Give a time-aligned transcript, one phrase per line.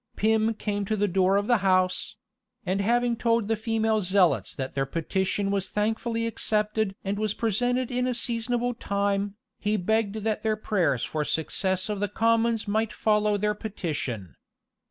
[0.15, 2.15] Pym came to the door of the house;
[2.65, 7.91] and having told the female zealots that their petition was thankfully accepted and was presented
[7.91, 12.67] in a seasonable time, he begged that their prayers for the success of the commons
[12.67, 14.33] might follow their petition.